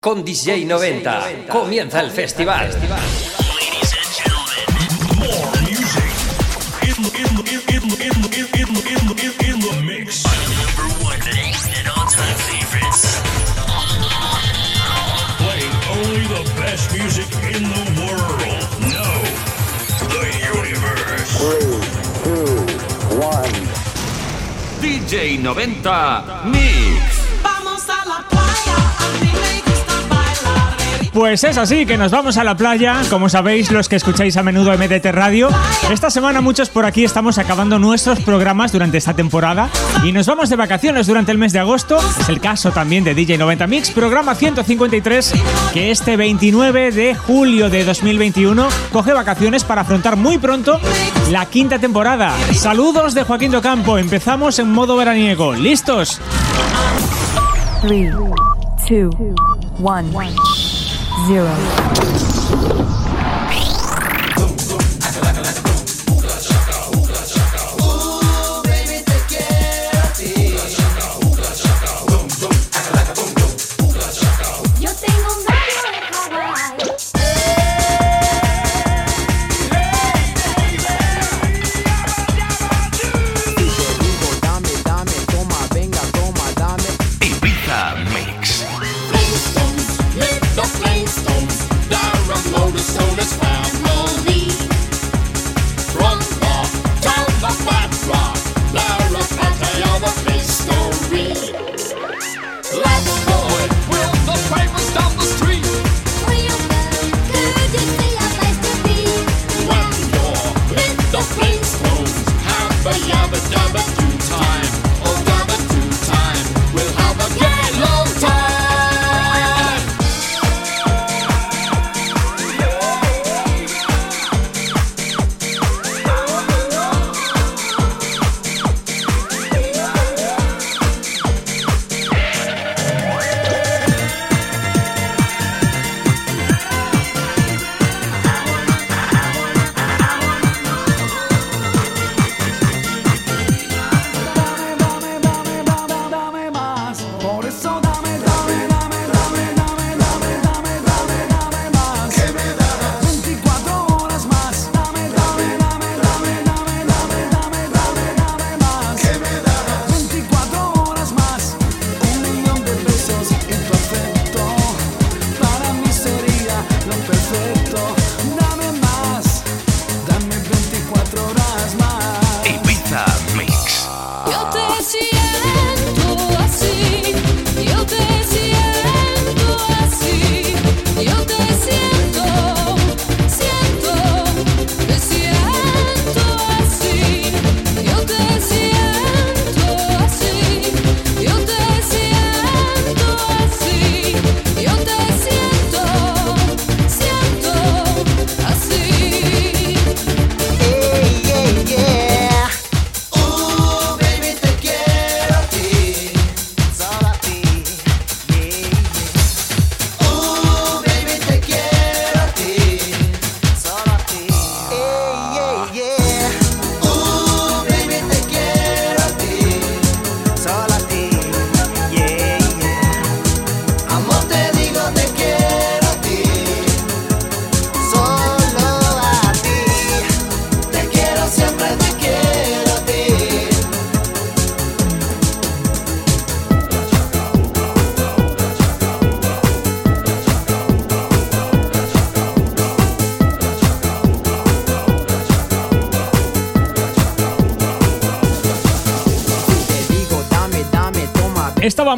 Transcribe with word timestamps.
Con 0.00 0.24
DJ 0.24 0.64
90 0.64 1.48
comienza 1.48 1.98
el 1.98 2.12
festival. 2.12 2.70
DJ 24.80 25.38
90 25.38 26.42
Mix. 26.44 27.17
Pues 31.18 31.42
es 31.42 31.58
así, 31.58 31.84
que 31.84 31.96
nos 31.96 32.12
vamos 32.12 32.36
a 32.36 32.44
la 32.44 32.56
playa, 32.56 33.02
como 33.10 33.28
sabéis 33.28 33.72
los 33.72 33.88
que 33.88 33.96
escucháis 33.96 34.36
a 34.36 34.44
menudo 34.44 34.72
MDT 34.78 35.06
Radio. 35.06 35.48
Esta 35.90 36.10
semana 36.10 36.40
muchos 36.40 36.70
por 36.70 36.86
aquí 36.86 37.02
estamos 37.02 37.38
acabando 37.38 37.80
nuestros 37.80 38.20
programas 38.20 38.70
durante 38.70 38.98
esta 38.98 39.14
temporada 39.14 39.68
y 40.04 40.12
nos 40.12 40.28
vamos 40.28 40.48
de 40.48 40.54
vacaciones 40.54 41.08
durante 41.08 41.32
el 41.32 41.38
mes 41.38 41.52
de 41.52 41.58
agosto. 41.58 41.98
Es 42.20 42.28
el 42.28 42.40
caso 42.40 42.70
también 42.70 43.02
de 43.02 43.16
DJ 43.16 43.36
90 43.36 43.66
Mix, 43.66 43.90
programa 43.90 44.36
153, 44.36 45.34
que 45.74 45.90
este 45.90 46.16
29 46.16 46.92
de 46.92 47.16
julio 47.16 47.68
de 47.68 47.84
2021 47.84 48.68
coge 48.92 49.12
vacaciones 49.12 49.64
para 49.64 49.80
afrontar 49.80 50.14
muy 50.14 50.38
pronto 50.38 50.78
la 51.32 51.46
quinta 51.46 51.80
temporada. 51.80 52.32
Saludos 52.54 53.14
de 53.14 53.24
Joaquín 53.24 53.50
Docampo, 53.50 53.98
empezamos 53.98 54.60
en 54.60 54.70
modo 54.70 54.96
veraniego. 54.96 55.52
¿Listos? 55.52 56.20
3, 57.82 58.12
2, 58.12 59.10
1 59.80 60.67
zero. 61.26 62.37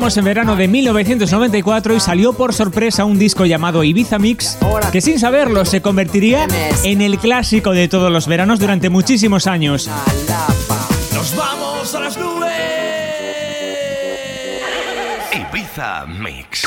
En 0.01 0.25
verano 0.25 0.57
de 0.57 0.67
1994 0.67 1.95
y 1.95 2.01
salió 2.01 2.33
por 2.33 2.55
sorpresa 2.55 3.05
un 3.05 3.19
disco 3.19 3.45
llamado 3.45 3.85
Ibiza 3.85 4.19
Mix, 4.19 4.59
que 4.91 5.03
sin 5.03 5.21
saberlo 5.21 5.65
se 5.67 5.83
convertiría 5.83 6.49
en 6.85 7.03
el 7.03 7.19
clásico 7.19 7.73
de 7.73 7.87
todos 7.87 8.11
los 8.11 8.27
veranos 8.27 8.59
durante 8.59 8.89
muchísimos 8.89 9.47
años. 9.47 9.89
¡Nos 11.15 11.37
vamos 11.37 11.95
a 11.95 12.01
las 12.01 12.17
nubes! 12.17 12.51
Ibiza 15.33 16.07
Mix. 16.07 16.65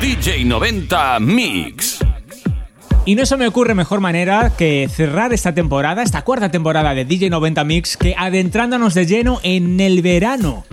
DJ 0.00 0.44
90 0.44 1.20
Mix. 1.20 1.93
Y 3.06 3.16
no 3.16 3.26
se 3.26 3.36
me 3.36 3.46
ocurre 3.46 3.74
mejor 3.74 4.00
manera 4.00 4.52
que 4.56 4.88
cerrar 4.90 5.34
esta 5.34 5.52
temporada, 5.52 6.02
esta 6.02 6.22
cuarta 6.22 6.50
temporada 6.50 6.94
de 6.94 7.04
DJ 7.04 7.28
90 7.28 7.62
Mix, 7.64 7.96
que 7.98 8.14
adentrándonos 8.16 8.94
de 8.94 9.04
lleno 9.04 9.40
en 9.42 9.78
el 9.78 10.00
verano. 10.00 10.64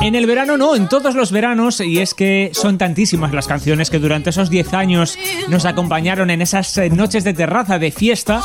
En 0.00 0.14
el 0.14 0.26
verano 0.26 0.56
no, 0.56 0.74
en 0.74 0.88
todos 0.88 1.14
los 1.14 1.30
veranos, 1.30 1.80
y 1.80 1.98
es 1.98 2.14
que 2.14 2.50
son 2.54 2.78
tantísimas 2.78 3.34
las 3.34 3.46
canciones 3.46 3.90
que 3.90 3.98
durante 3.98 4.30
esos 4.30 4.48
10 4.48 4.72
años 4.72 5.18
nos 5.48 5.66
acompañaron 5.66 6.30
en 6.30 6.40
esas 6.40 6.78
eh, 6.78 6.88
noches 6.88 7.24
de 7.24 7.34
terraza 7.34 7.78
de 7.78 7.90
fiesta 7.90 8.40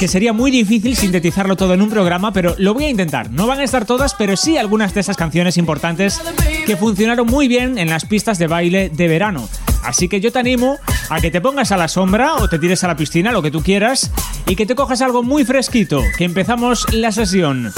que 0.00 0.08
sería 0.08 0.32
muy 0.32 0.50
difícil 0.50 0.96
sintetizarlo 0.96 1.56
todo 1.56 1.74
en 1.74 1.82
un 1.82 1.90
programa, 1.90 2.32
pero 2.32 2.54
lo 2.56 2.72
voy 2.72 2.84
a 2.84 2.88
intentar. 2.88 3.30
No 3.30 3.46
van 3.46 3.60
a 3.60 3.64
estar 3.64 3.84
todas, 3.84 4.14
pero 4.14 4.34
sí 4.34 4.56
algunas 4.56 4.94
de 4.94 5.00
esas 5.00 5.18
canciones 5.18 5.58
importantes 5.58 6.18
que 6.64 6.76
funcionaron 6.78 7.26
muy 7.26 7.48
bien 7.48 7.76
en 7.76 7.90
las 7.90 8.06
pistas 8.06 8.38
de 8.38 8.46
baile 8.46 8.88
de 8.88 9.08
verano. 9.08 9.46
Así 9.84 10.08
que 10.08 10.20
yo 10.20 10.32
te 10.32 10.38
animo 10.38 10.78
a 11.08 11.20
que 11.20 11.30
te 11.30 11.40
pongas 11.40 11.72
a 11.72 11.76
la 11.76 11.88
sombra 11.88 12.34
o 12.36 12.48
te 12.48 12.58
tires 12.58 12.84
a 12.84 12.88
la 12.88 12.96
piscina, 12.96 13.32
lo 13.32 13.42
que 13.42 13.50
tú 13.50 13.62
quieras, 13.62 14.10
y 14.46 14.56
que 14.56 14.66
te 14.66 14.74
cojas 14.74 15.00
algo 15.00 15.22
muy 15.22 15.44
fresquito, 15.44 16.02
que 16.16 16.24
empezamos 16.24 16.86
la 16.92 17.12
sesión. 17.12 17.72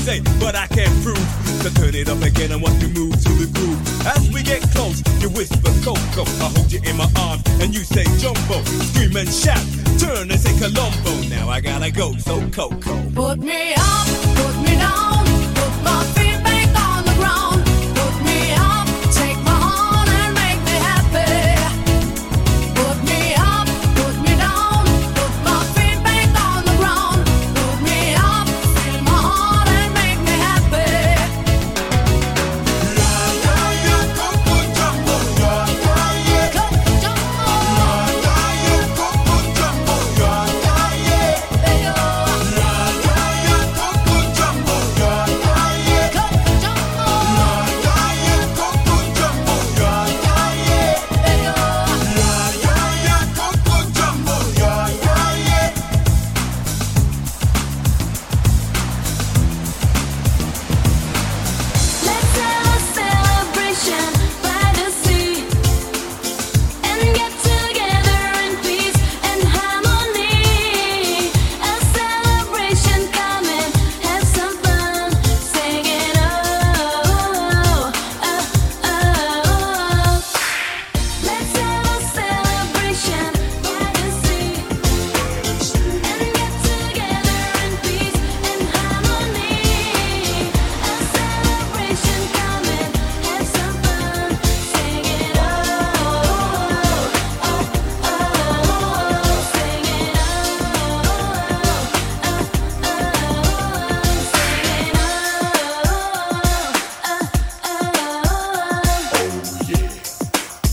say, 0.00 0.20
but 0.40 0.54
I 0.54 0.66
can't 0.66 0.94
prove. 1.02 1.26
So 1.62 1.68
turn 1.70 1.94
it 1.94 2.08
up 2.08 2.22
again, 2.22 2.52
I 2.52 2.56
want 2.56 2.80
you 2.82 2.88
move 2.88 3.12
to 3.12 3.32
the 3.40 3.48
groove. 3.52 3.80
As 4.06 4.30
we 4.32 4.42
get 4.42 4.62
close, 4.72 5.02
you 5.20 5.28
whisper 5.30 5.72
Coco. 5.84 6.24
I 6.44 6.48
hold 6.56 6.72
you 6.72 6.80
in 6.84 6.96
my 6.96 7.08
arms 7.16 7.42
and 7.60 7.74
you 7.74 7.84
say 7.84 8.04
Jumbo. 8.18 8.62
Scream 8.88 9.16
and 9.16 9.28
shout, 9.28 9.64
turn 9.98 10.30
and 10.30 10.40
say 10.40 10.56
Colombo. 10.58 11.12
Now 11.28 11.48
I 11.48 11.60
gotta 11.60 11.90
go, 11.90 12.16
so 12.16 12.40
Coco. 12.50 12.96
Put 13.14 13.38
me 13.40 13.59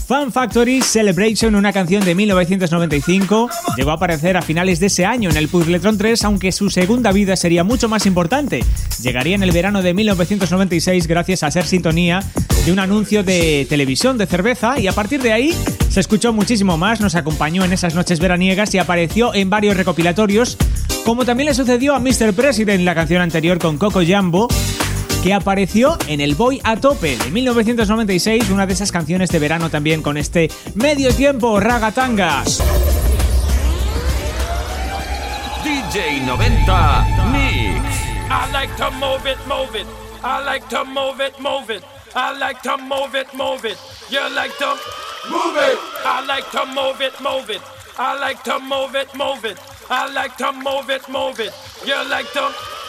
Factory 0.07 0.81
Celebration, 0.81 1.53
una 1.53 1.73
canción 1.73 2.03
de 2.05 2.15
1995, 2.15 3.49
llegó 3.75 3.91
a 3.91 3.95
aparecer 3.95 4.37
a 4.37 4.41
finales 4.41 4.79
de 4.79 4.87
ese 4.87 5.05
año 5.05 5.29
en 5.29 5.35
el 5.35 5.49
Puzzletron 5.49 5.97
3, 5.97 6.23
aunque 6.23 6.53
su 6.53 6.69
segunda 6.69 7.11
vida 7.11 7.35
sería 7.35 7.65
mucho 7.65 7.89
más 7.89 8.05
importante. 8.05 8.63
Llegaría 9.01 9.35
en 9.35 9.43
el 9.43 9.51
verano 9.51 9.81
de 9.81 9.93
1996 9.93 11.07
gracias 11.07 11.43
a 11.43 11.51
ser 11.51 11.65
sintonía 11.65 12.21
de 12.65 12.71
un 12.71 12.79
anuncio 12.79 13.21
de 13.21 13.67
televisión 13.69 14.17
de 14.17 14.27
cerveza 14.27 14.79
y 14.79 14.87
a 14.87 14.93
partir 14.93 15.21
de 15.21 15.33
ahí 15.33 15.53
se 15.89 15.99
escuchó 15.99 16.31
muchísimo 16.31 16.77
más, 16.77 17.01
nos 17.01 17.15
acompañó 17.15 17.65
en 17.65 17.73
esas 17.73 17.93
noches 17.93 18.21
veraniegas 18.21 18.73
y 18.75 18.77
apareció 18.77 19.35
en 19.35 19.49
varios 19.49 19.75
recopilatorios, 19.75 20.57
como 21.03 21.25
también 21.25 21.47
le 21.47 21.53
sucedió 21.53 21.95
a 21.95 21.99
Mr. 21.99 22.33
President, 22.33 22.85
la 22.85 22.95
canción 22.95 23.21
anterior 23.21 23.59
con 23.59 23.77
Coco 23.77 24.01
Jambo 24.07 24.47
que 25.23 25.33
apareció 25.33 25.97
en 26.07 26.21
el 26.21 26.35
Boy 26.35 26.61
a 26.63 26.77
Tope 26.77 27.17
de 27.17 27.31
1996, 27.31 28.49
una 28.49 28.65
de 28.65 28.73
esas 28.73 28.91
canciones 28.91 29.29
de 29.29 29.39
verano 29.39 29.69
también 29.69 30.01
con 30.01 30.17
este 30.17 30.49
medio 30.75 31.13
tiempo 31.13 31.59
ragatangas. 31.59 32.63
DJ 35.63 36.21
90 36.25 37.07
Mix. 37.31 38.07
I 38.29 38.51
like 38.51 38.75
to 38.77 38.91
move 38.91 39.25
it, 39.25 39.37
move 39.47 39.75
it. 39.79 39.87
I 40.23 40.43
like 40.43 40.67
to 40.69 40.83
move 40.83 41.21
it, 41.21 41.39
move 41.39 41.69
it. 41.69 41.83
I 42.15 42.37
like 42.37 42.61
to 42.63 42.77
move 42.77 43.15
it, 43.15 43.27
move 43.33 43.65
it. 43.65 43.77
You 44.09 44.21
like 44.33 44.57
to 44.59 44.75
move 45.29 45.57
it. 45.57 45.77
I 46.05 46.25
like 46.25 46.49
to 46.51 46.65
move 46.65 47.01
it, 47.01 47.13
move 47.21 47.49
it. 47.49 47.61
I 47.97 48.19
like 48.19 48.43
to 48.43 48.59
move 48.59 48.95
it, 48.95 49.13
move 49.15 49.45
it. 49.45 49.57
I 49.89 50.11
like 50.13 50.37
to 50.37 50.51
move 50.51 50.89
it, 50.89 51.07
move 51.09 51.39
it. 51.39 51.53
You 51.85 51.95
like 52.09 52.31
to 52.33 52.51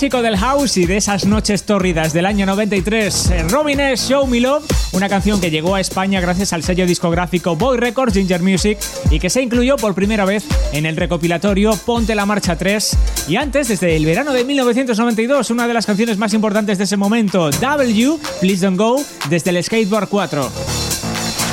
Clásico 0.00 0.22
del 0.22 0.38
house 0.38 0.78
y 0.78 0.86
de 0.86 0.96
esas 0.96 1.26
noches 1.26 1.64
tórridas 1.64 2.14
del 2.14 2.24
año 2.24 2.46
93, 2.46 3.50
Robin 3.50 3.80
S. 3.80 4.08
Show 4.08 4.26
Me 4.26 4.40
Love, 4.40 4.64
una 4.92 5.10
canción 5.10 5.42
que 5.42 5.50
llegó 5.50 5.74
a 5.74 5.80
España 5.82 6.22
gracias 6.22 6.54
al 6.54 6.62
sello 6.62 6.86
discográfico 6.86 7.54
Boy 7.54 7.76
Records 7.76 8.14
Ginger 8.14 8.40
Music 8.40 8.78
y 9.10 9.18
que 9.18 9.28
se 9.28 9.42
incluyó 9.42 9.76
por 9.76 9.94
primera 9.94 10.24
vez 10.24 10.46
en 10.72 10.86
el 10.86 10.96
recopilatorio 10.96 11.76
Ponte 11.84 12.14
la 12.14 12.24
Marcha 12.24 12.56
3 12.56 12.96
y 13.28 13.36
antes, 13.36 13.68
desde 13.68 13.94
el 13.94 14.06
verano 14.06 14.32
de 14.32 14.42
1992, 14.42 15.50
una 15.50 15.68
de 15.68 15.74
las 15.74 15.84
canciones 15.84 16.16
más 16.16 16.32
importantes 16.32 16.78
de 16.78 16.84
ese 16.84 16.96
momento, 16.96 17.50
W, 17.50 18.16
Please 18.40 18.64
Don't 18.64 18.78
Go, 18.78 19.04
desde 19.28 19.50
el 19.50 19.62
Skateboard 19.62 20.08
4. 20.08 20.50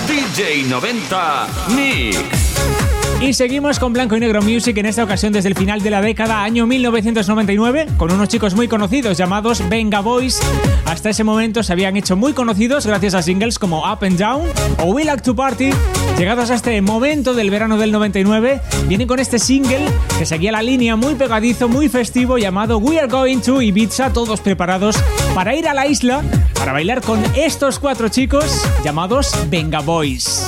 DJ 0.08 0.64
90 0.70 1.48
Mix. 1.76 2.37
Y 3.20 3.34
seguimos 3.34 3.80
con 3.80 3.94
Blanco 3.94 4.16
y 4.16 4.20
Negro 4.20 4.44
Music, 4.44 4.78
en 4.78 4.86
esta 4.86 5.04
ocasión 5.04 5.34
desde 5.34 5.50
el 5.50 5.56
final 5.56 5.82
de 5.82 5.90
la 5.90 6.02
década, 6.02 6.44
año 6.44 6.68
1999, 6.68 7.88
con 7.98 8.12
unos 8.12 8.30
chicos 8.30 8.54
muy 8.54 8.68
conocidos 8.68 9.18
llamados 9.18 9.68
Venga 9.68 10.02
Boys. 10.02 10.40
Hasta 10.86 11.10
ese 11.10 11.24
momento 11.24 11.64
se 11.64 11.74
habían 11.74 11.98
hecho 11.98 12.16
muy 12.16 12.34
conocidos 12.34 12.86
gracias 12.86 13.16
a 13.16 13.24
singles 13.24 13.58
como 13.58 13.80
Up 13.80 14.06
and 14.06 14.20
Down 14.20 14.44
o 14.80 14.92
We 14.92 15.04
Like 15.04 15.24
to 15.24 15.36
Party. 15.36 15.72
Llegados 16.20 16.52
a 16.52 16.56
este 16.56 16.80
momento 16.82 17.34
del 17.34 17.50
verano 17.50 17.78
del 17.78 17.92
99, 17.92 18.62
vienen 18.88 19.08
con 19.08 19.20
este 19.20 19.40
single 19.40 19.86
que 20.20 20.28
seguía 20.28 20.52
la 20.52 20.62
línea 20.62 20.96
muy 20.96 21.16
pegadizo, 21.16 21.68
muy 21.68 21.90
festivo 21.90 22.38
llamado 22.38 22.78
We 22.78 23.00
Are 23.00 23.08
Going 23.08 23.40
to 23.40 23.64
Ibiza, 23.64 24.14
todos 24.14 24.42
preparados 24.42 24.96
para 25.34 25.56
ir 25.56 25.68
a 25.68 25.74
la 25.74 25.88
isla 25.88 26.22
para 26.54 26.72
bailar 26.72 27.02
con 27.02 27.24
estos 27.36 27.80
cuatro 27.80 28.10
chicos 28.10 28.64
llamados 28.84 29.32
Venga 29.50 29.80
Boys. 29.80 30.46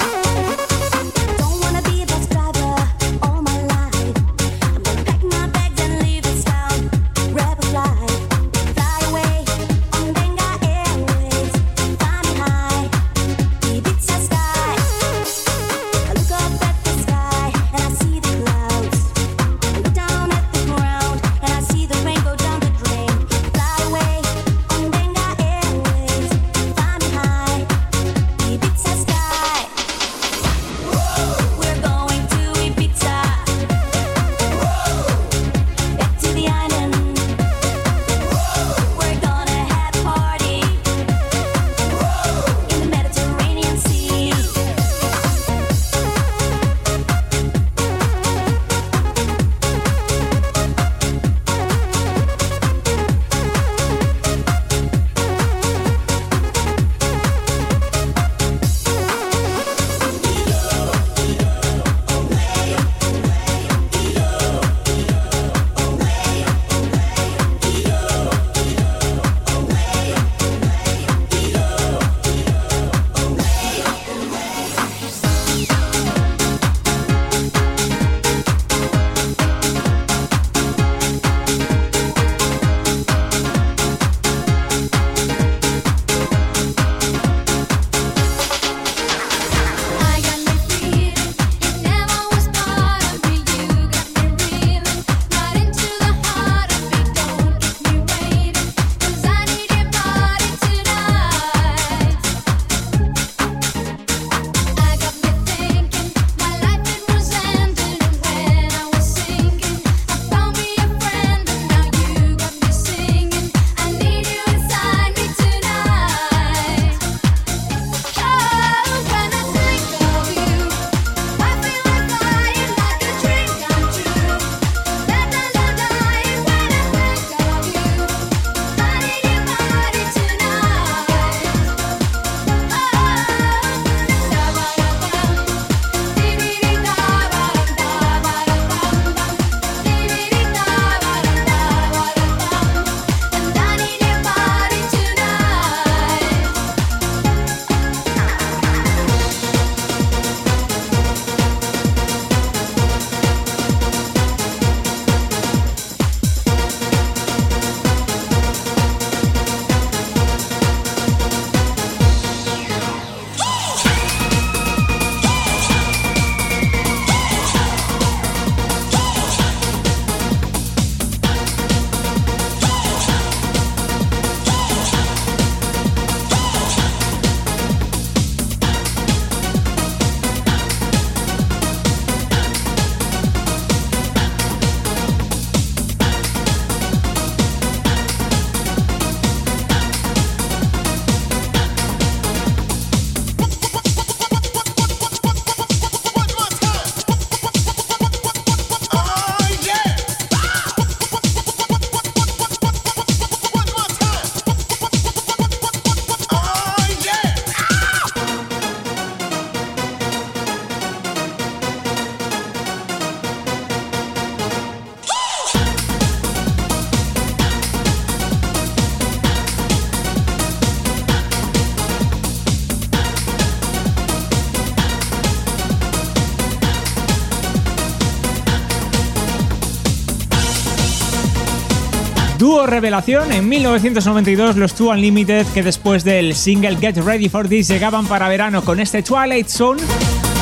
Revelación 232.79 233.33
en 233.33 233.49
1992 233.49 234.55
los 234.55 234.73
Two 234.73 234.89
Unlimited 234.89 235.45
que 235.47 235.63
después 235.63 236.05
del 236.05 236.33
single 236.33 236.77
Get 236.77 236.95
Ready 236.95 237.27
for 237.27 237.45
This 237.45 237.67
llegaban 237.67 238.07
para 238.07 238.29
verano 238.29 238.63
con 238.63 238.79
este 238.79 239.03
Twilight 239.03 239.49
Zone 239.49 239.81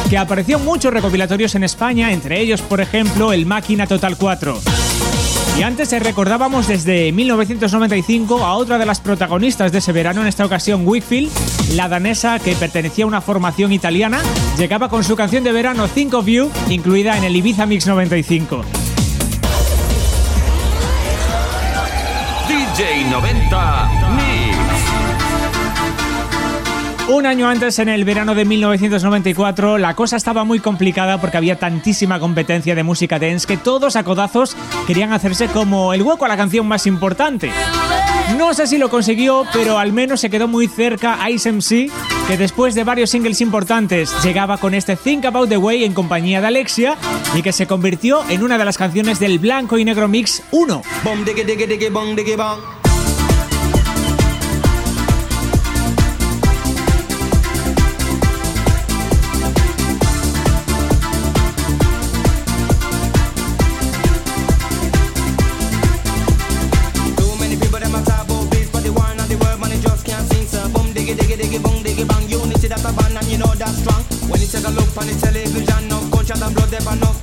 que 0.08 0.20
apareció 0.20 0.58
en 0.58 0.66
muchos 0.66 0.94
recopilatorios 0.94 1.56
en 1.56 1.64
España, 1.64 2.14
entre 2.14 2.40
ellos 2.40 2.62
por 2.62 2.80
ejemplo 2.80 3.34
el 3.34 3.48
Máquina 3.48 3.88
Total 3.88 4.16
4. 4.18 4.62
Y 5.58 5.64
antes 5.64 5.90
recordábamos 6.04 6.68
desde 6.68 7.12
1995 7.12 8.46
a 8.46 8.54
otra 8.54 8.78
de 8.78 8.86
las 8.86 9.00
protagonistas 9.00 9.72
de 9.72 9.80
ese 9.80 9.92
verano, 9.92 10.22
en 10.22 10.28
esta 10.28 10.46
ocasión 10.46 10.88
Wickfield, 10.88 11.32
la 11.74 11.90
danesa 11.90 12.38
que 12.38 12.54
pertenecía 12.56 13.06
a 13.06 13.08
una 13.08 13.22
formación 13.22 13.72
italiana, 13.72 14.22
llegaba 14.60 14.90
con 14.90 15.04
su 15.04 15.16
canción 15.16 15.44
de 15.44 15.54
verano 15.54 15.88
Think 15.88 16.14
of 16.14 16.28
You, 16.28 16.52
incluida 16.70 17.18
en 17.18 17.24
el 17.24 17.36
Ibiza 17.36 17.66
Mix 17.66 17.88
95. 17.88 18.62
DJ 22.78 23.10
90 23.10 23.90
Mix. 24.16 24.58
Un 27.08 27.26
año 27.26 27.48
antes, 27.48 27.80
en 27.80 27.90
el 27.90 28.06
verano 28.06 28.36
de 28.36 28.46
1994, 28.46 29.80
la 29.80 29.96
cosa 29.96 30.16
estaba 30.16 30.44
muy 30.44 30.60
complicada 30.60 31.20
porque 31.20 31.38
había 31.38 31.58
tantísima 31.58 32.20
competencia 32.20 32.76
de 32.76 32.84
música 32.84 33.18
dance 33.18 33.48
que 33.48 33.58
todos 33.58 33.96
a 33.96 34.04
codazos 34.04 34.56
querían 34.86 35.12
hacerse 35.12 35.48
como 35.48 35.92
el 35.96 36.04
hueco 36.04 36.26
a 36.26 36.28
la 36.28 36.38
canción 36.38 36.68
más 36.68 36.86
importante. 36.86 37.50
No 38.38 38.54
sé 38.54 38.68
si 38.68 38.78
lo 38.78 38.90
consiguió, 38.90 39.46
pero 39.54 39.80
al 39.80 39.92
menos 39.92 40.20
se 40.20 40.30
quedó 40.30 40.48
muy 40.48 40.68
cerca 40.68 41.18
Ice 41.32 41.52
MC, 41.52 41.90
que 42.28 42.38
después 42.38 42.76
de 42.76 42.84
varios 42.84 43.10
singles 43.10 43.40
importantes 43.40 44.12
llegaba 44.22 44.58
con 44.58 44.74
este 44.74 44.98
Think 44.98 45.26
About 45.26 45.48
the 45.48 45.58
Way 45.58 45.86
en 45.86 45.94
compañía 45.94 46.42
de 46.42 46.48
Alexia 46.48 46.98
y 47.34 47.42
que 47.42 47.54
se 47.54 47.68
convirtió 47.68 48.28
en 48.30 48.44
una 48.44 48.58
de 48.58 48.66
las 48.66 48.78
canciones 48.78 49.20
del 49.20 49.40
Blanco 49.40 49.78
y 49.78 49.86
Negro 49.86 50.10
Mix 50.10 50.44
1. 50.52 50.82
Television, 76.28 76.40
no 76.40 76.44
culture 76.44 76.44
and 76.44 76.56
blood, 76.56 76.70
there 76.70 76.96
no 76.96 77.17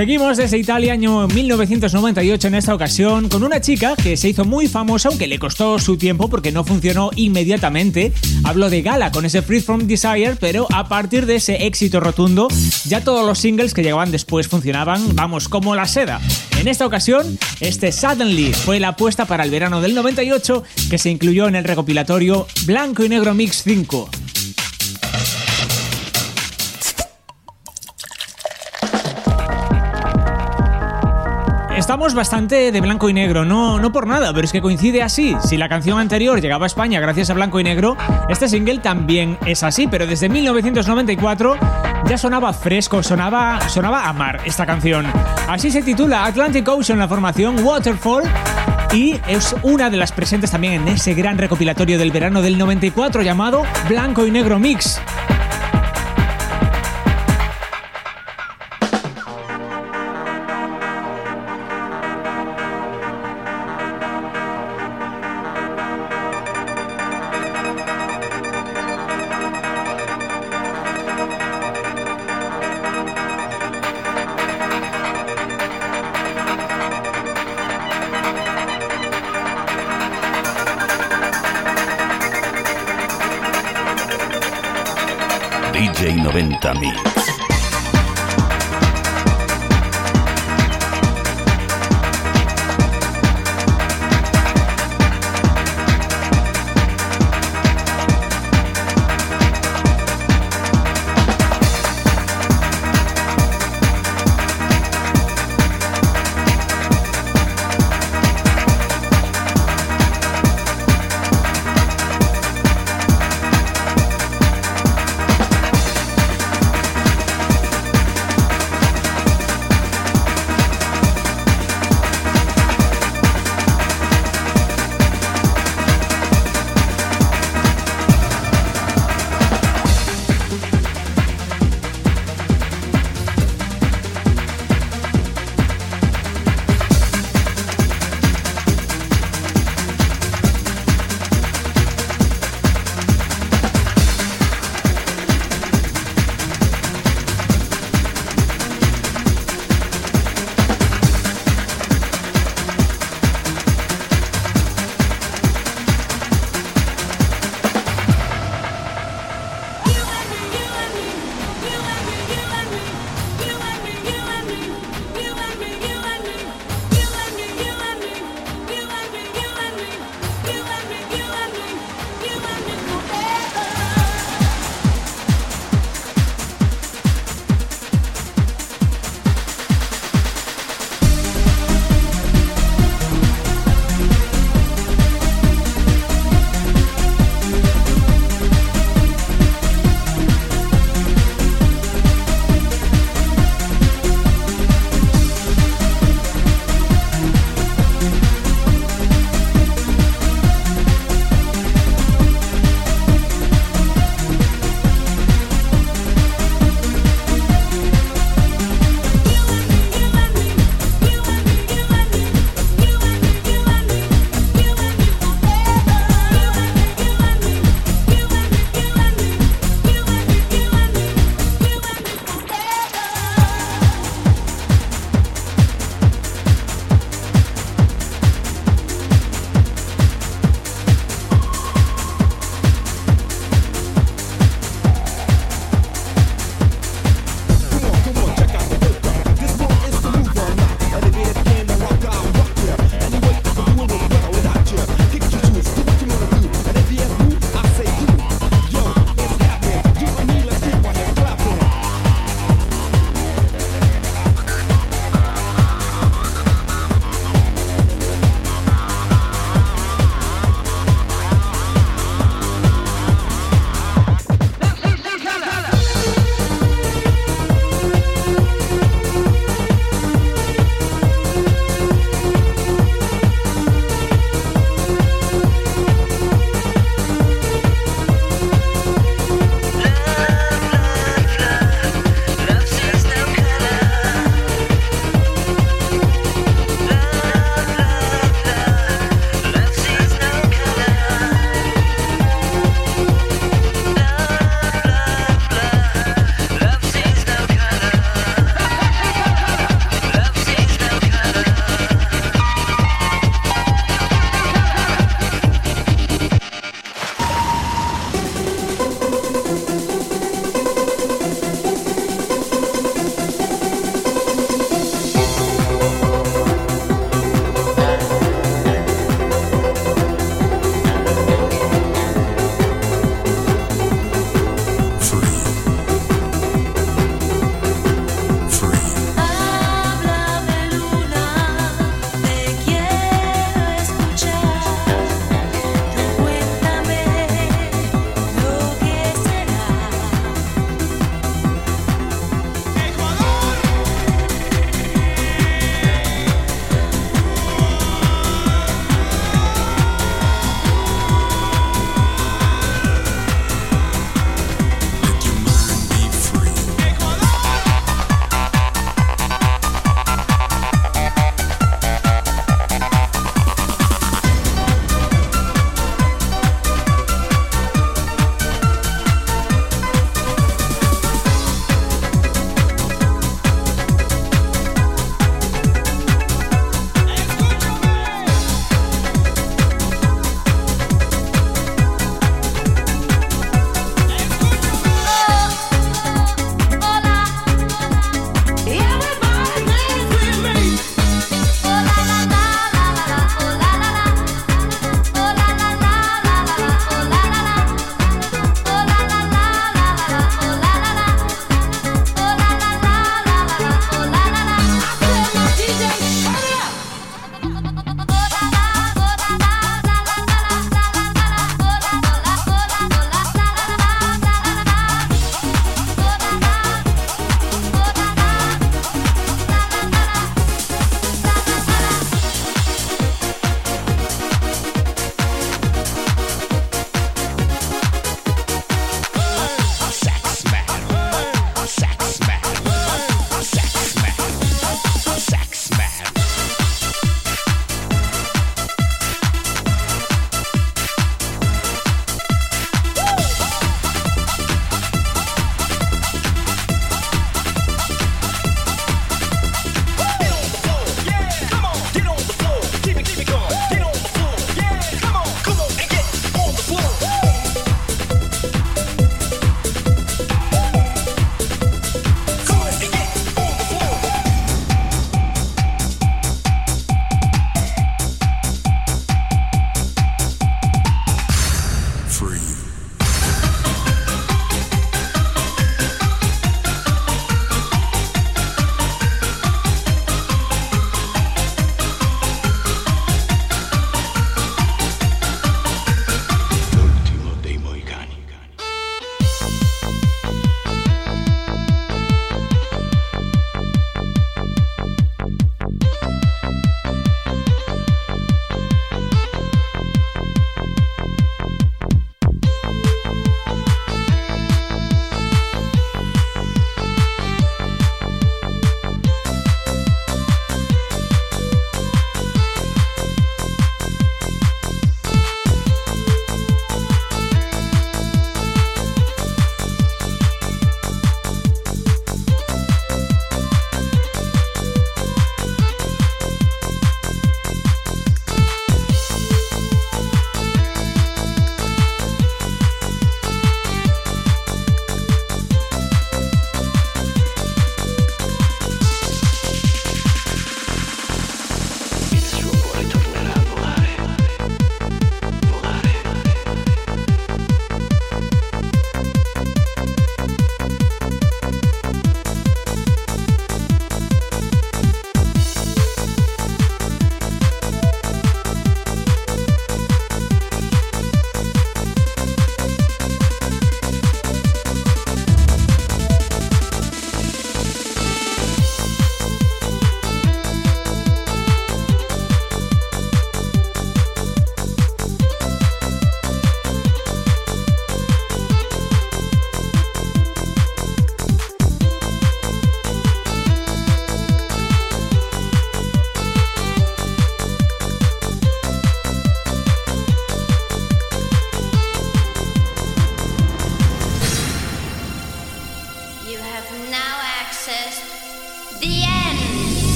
Seguimos 0.00 0.38
desde 0.38 0.56
Italia, 0.56 0.94
año 0.94 1.28
1998 1.28 2.48
en 2.48 2.54
esta 2.54 2.74
ocasión, 2.74 3.28
con 3.28 3.42
una 3.42 3.60
chica 3.60 3.94
que 4.02 4.16
se 4.16 4.30
hizo 4.30 4.46
muy 4.46 4.66
famosa, 4.66 5.10
aunque 5.10 5.26
le 5.26 5.38
costó 5.38 5.78
su 5.78 5.98
tiempo 5.98 6.30
porque 6.30 6.52
no 6.52 6.64
funcionó 6.64 7.10
inmediatamente. 7.16 8.10
Hablo 8.42 8.70
de 8.70 8.80
Gala 8.80 9.12
con 9.12 9.26
ese 9.26 9.42
Free 9.42 9.60
From 9.60 9.86
Desire, 9.86 10.36
pero 10.40 10.66
a 10.72 10.88
partir 10.88 11.26
de 11.26 11.34
ese 11.34 11.66
éxito 11.66 12.00
rotundo, 12.00 12.48
ya 12.86 13.04
todos 13.04 13.26
los 13.26 13.40
singles 13.40 13.74
que 13.74 13.82
llegaban 13.82 14.10
después 14.10 14.48
funcionaban, 14.48 15.14
vamos, 15.16 15.50
como 15.50 15.76
la 15.76 15.86
seda. 15.86 16.18
En 16.58 16.66
esta 16.66 16.86
ocasión, 16.86 17.38
este 17.60 17.92
Suddenly 17.92 18.54
fue 18.54 18.80
la 18.80 18.88
apuesta 18.88 19.26
para 19.26 19.44
el 19.44 19.50
verano 19.50 19.82
del 19.82 19.94
98 19.94 20.64
que 20.88 20.96
se 20.96 21.10
incluyó 21.10 21.46
en 21.46 21.56
el 21.56 21.64
recopilatorio 21.64 22.46
Blanco 22.64 23.04
y 23.04 23.10
Negro 23.10 23.34
Mix 23.34 23.64
5. 23.64 24.08
Estamos 31.80 32.12
bastante 32.12 32.72
de 32.72 32.80
blanco 32.82 33.08
y 33.08 33.14
negro, 33.14 33.46
no, 33.46 33.80
no 33.80 33.90
por 33.90 34.06
nada, 34.06 34.34
pero 34.34 34.44
es 34.44 34.52
que 34.52 34.60
coincide 34.60 35.02
así. 35.02 35.34
Si 35.42 35.56
la 35.56 35.66
canción 35.66 35.98
anterior 35.98 36.38
llegaba 36.38 36.66
a 36.66 36.68
España 36.68 37.00
gracias 37.00 37.30
a 37.30 37.34
blanco 37.34 37.58
y 37.58 37.64
negro, 37.64 37.96
este 38.28 38.50
single 38.50 38.80
también 38.80 39.38
es 39.46 39.62
así, 39.62 39.86
pero 39.86 40.06
desde 40.06 40.28
1994 40.28 41.56
ya 42.04 42.18
sonaba 42.18 42.52
fresco, 42.52 43.02
sonaba, 43.02 43.66
sonaba 43.70 44.06
a 44.06 44.12
mar 44.12 44.42
esta 44.44 44.66
canción. 44.66 45.06
Así 45.48 45.70
se 45.70 45.80
titula 45.80 46.26
Atlantic 46.26 46.68
Ocean, 46.68 46.98
la 46.98 47.08
formación 47.08 47.64
Waterfall. 47.64 48.24
Y 48.92 49.18
es 49.26 49.56
una 49.62 49.88
de 49.88 49.96
las 49.96 50.12
presentes 50.12 50.50
también 50.50 50.74
en 50.74 50.88
ese 50.88 51.14
gran 51.14 51.38
recopilatorio 51.38 51.98
del 51.98 52.10
verano 52.10 52.42
del 52.42 52.58
94 52.58 53.22
llamado 53.22 53.62
Blanco 53.88 54.26
y 54.26 54.30
Negro 54.30 54.58
Mix. 54.58 55.00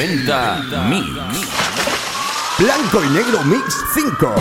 90 0.00 0.88
Mix. 0.88 1.10
Blanco 2.58 3.04
y 3.04 3.08
negro 3.10 3.44
mix 3.44 3.84
5. 3.92 4.34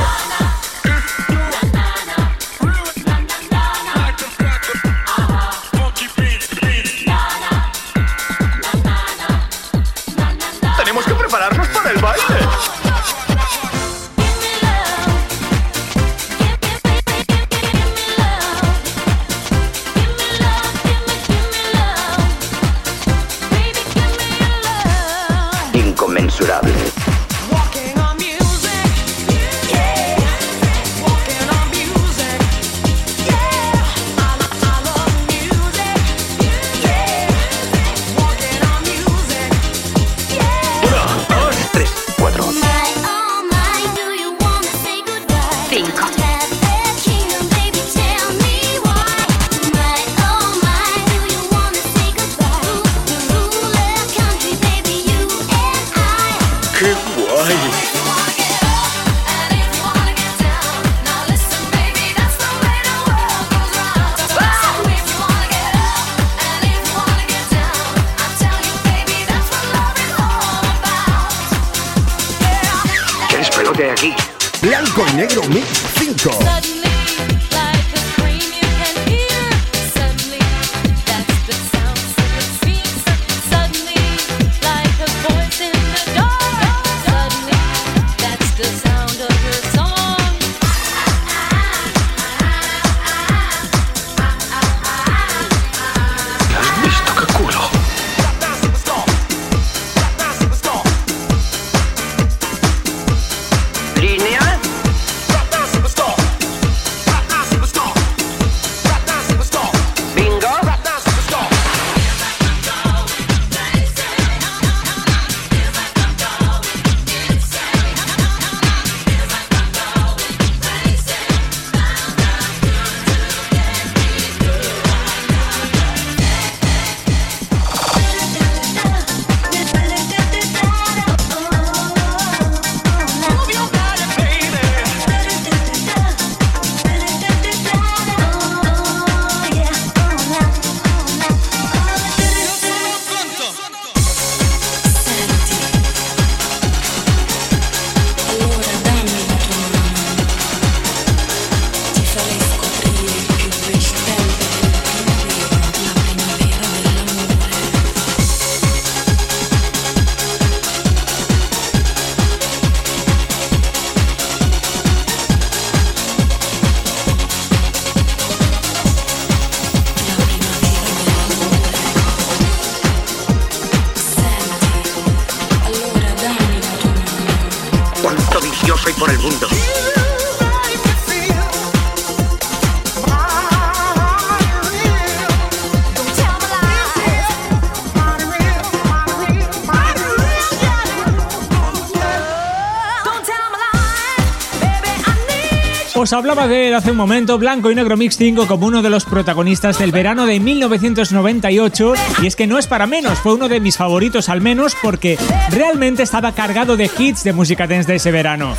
Os 196.09 196.13
hablaba 196.13 196.47
de 196.47 196.69
él 196.69 196.73
hace 196.73 196.89
un 196.89 196.97
momento, 196.97 197.37
Blanco 197.37 197.69
y 197.69 197.75
Negro 197.75 197.95
Mix 197.95 198.17
5, 198.17 198.47
como 198.47 198.65
uno 198.65 198.81
de 198.81 198.89
los 198.89 199.05
protagonistas 199.05 199.77
del 199.77 199.91
verano 199.91 200.25
de 200.25 200.39
1998. 200.39 201.93
Y 202.23 202.25
es 202.25 202.35
que 202.35 202.47
no 202.47 202.57
es 202.57 202.65
para 202.65 202.87
menos, 202.87 203.19
fue 203.19 203.35
uno 203.35 203.47
de 203.47 203.59
mis 203.59 203.77
favoritos 203.77 204.27
al 204.27 204.41
menos 204.41 204.75
porque 204.81 205.19
realmente 205.51 206.01
estaba 206.01 206.31
cargado 206.31 206.77
de 206.77 206.89
hits 206.97 207.23
de 207.23 207.31
música 207.31 207.67
dance 207.67 207.87
de 207.91 207.97
ese 207.97 208.11
verano. 208.11 208.55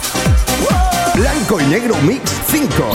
Blanco 1.17 1.61
y 1.61 1.65
negro 1.65 1.97
mix 2.03 2.23
5. 2.47 2.89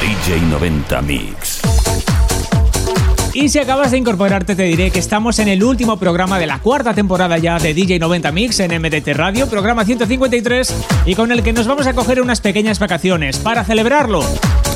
DJ 0.00 0.40
90 0.50 1.02
Mix. 1.02 1.53
Y 3.34 3.48
si 3.48 3.58
acabas 3.58 3.90
de 3.90 3.98
incorporarte 3.98 4.54
te 4.54 4.62
diré 4.62 4.92
que 4.92 5.00
estamos 5.00 5.40
en 5.40 5.48
el 5.48 5.64
último 5.64 5.96
programa 5.98 6.38
de 6.38 6.46
la 6.46 6.60
cuarta 6.60 6.94
temporada 6.94 7.36
ya 7.36 7.58
de 7.58 7.74
DJ 7.74 7.98
90 7.98 8.30
Mix 8.30 8.60
en 8.60 8.80
MDT 8.80 9.08
Radio, 9.12 9.48
programa 9.48 9.84
153, 9.84 10.74
y 11.04 11.16
con 11.16 11.32
el 11.32 11.42
que 11.42 11.52
nos 11.52 11.66
vamos 11.66 11.88
a 11.88 11.94
coger 11.94 12.20
unas 12.20 12.40
pequeñas 12.40 12.78
vacaciones. 12.78 13.38
Para 13.38 13.64
celebrarlo, 13.64 14.24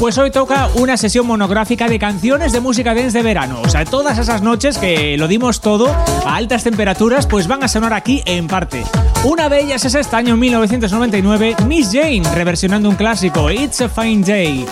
pues 0.01 0.19
hoy 0.19 0.33
toca 0.33 0.69
una 0.75 0.97
sesión 0.97 1.25
monográfica 1.29 1.89
de 1.89 2.01
canciones 2.01 2.51
de 2.51 2.59
música 2.59 2.95
dance 2.95 3.17
de 3.17 3.23
verano. 3.23 3.61
O 3.63 3.69
sea, 3.69 3.85
todas 3.85 4.19
esas 4.19 4.43
noches 4.43 4.77
que 4.77 5.17
lo 5.17 5.29
dimos 5.29 5.61
todo 5.61 5.95
a 6.27 6.35
altas 6.35 6.65
temperaturas, 6.65 7.29
pues 7.29 7.47
van 7.47 7.63
a 7.63 7.69
sonar 7.69 7.93
aquí 7.93 8.23
en 8.27 8.49
parte. 8.49 8.83
Una 9.23 9.49
de 9.49 9.61
ellas 9.61 9.85
es 9.85 9.95
este 9.95 10.17
año 10.17 10.37
1999, 10.37 11.55
Miss 11.65 11.91
Jane, 11.93 12.25
reversionando 12.35 12.89
un 12.89 12.97
clásico, 12.97 13.53
It's 13.53 13.81
a 13.83 13.89
Fine 13.89 14.25
Day. 14.27 14.67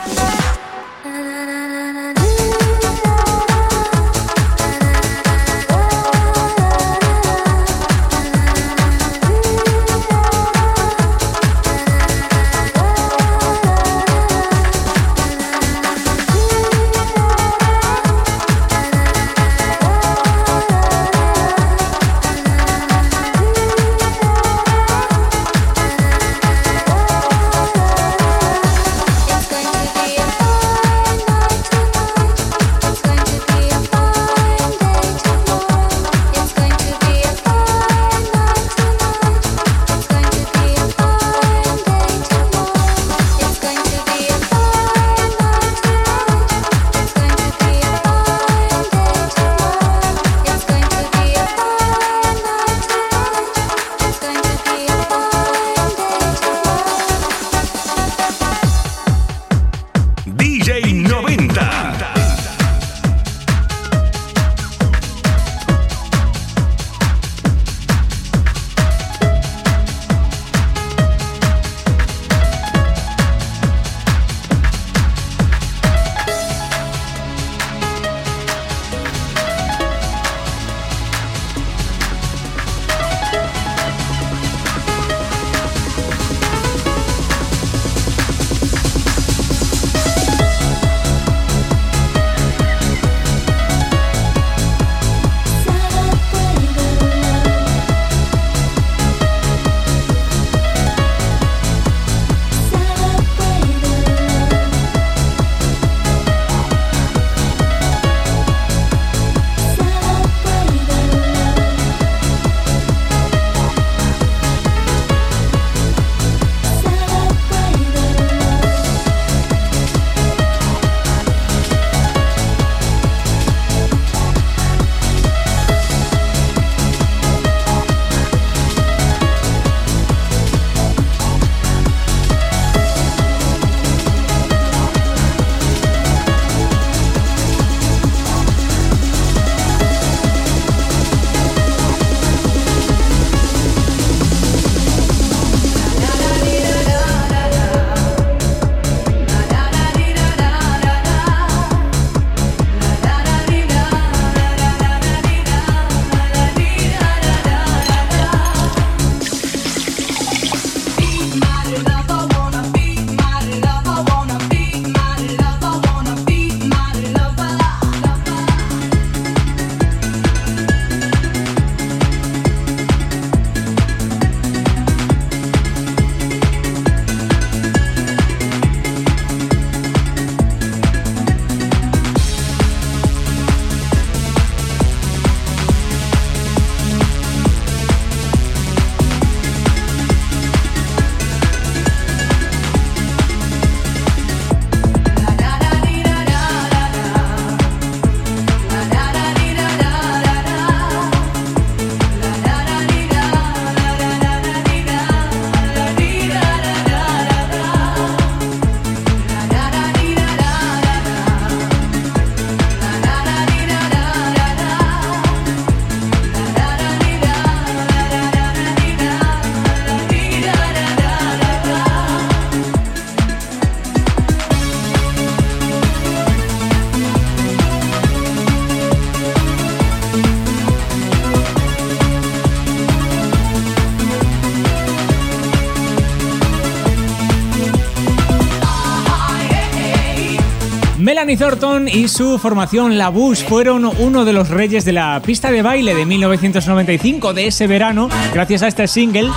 Thornton 241.36 241.88
y 241.88 242.08
su 242.08 242.38
formación 242.38 242.98
La 242.98 243.08
Bush 243.10 243.44
fueron 243.44 243.84
uno 243.84 244.24
de 244.24 244.32
los 244.32 244.48
reyes 244.48 244.84
de 244.84 244.92
la 244.92 245.20
pista 245.24 245.50
de 245.50 245.62
baile 245.62 245.94
de 245.94 246.06
1995 246.06 247.34
de 247.34 247.46
ese 247.46 247.66
verano, 247.66 248.08
gracias 248.32 248.62
a 248.62 248.68
este 248.68 248.86
single 248.88 249.30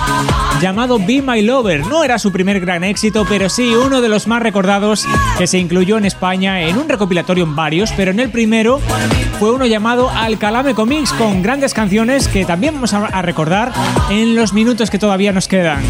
llamado 0.60 0.98
Be 0.98 1.22
My 1.22 1.42
Lover. 1.42 1.86
No 1.86 2.02
era 2.02 2.18
su 2.18 2.32
primer 2.32 2.60
gran 2.60 2.84
éxito, 2.84 3.26
pero 3.28 3.48
sí 3.48 3.74
uno 3.74 4.00
de 4.00 4.08
los 4.08 4.26
más 4.26 4.42
recordados 4.42 5.06
que 5.38 5.46
se 5.46 5.58
incluyó 5.58 5.98
en 5.98 6.04
España 6.04 6.60
en 6.62 6.78
un 6.78 6.88
recopilatorio 6.88 7.44
en 7.44 7.54
varios, 7.54 7.92
pero 7.92 8.10
en 8.10 8.20
el 8.20 8.30
primero 8.30 8.80
fue 9.38 9.52
uno 9.52 9.66
llamado 9.66 10.10
Alcalame 10.10 10.74
Comics 10.74 11.12
con 11.12 11.42
grandes 11.42 11.74
canciones 11.74 12.28
que 12.28 12.44
también 12.44 12.74
vamos 12.74 12.94
a 12.94 13.22
recordar 13.22 13.72
en 14.10 14.34
los 14.36 14.52
minutos 14.52 14.90
que 14.90 14.98
todavía 14.98 15.32
nos 15.32 15.48
quedan. 15.48 15.82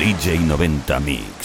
DJ 0.00 0.40
90 0.48 0.98
Mix. 1.04 1.39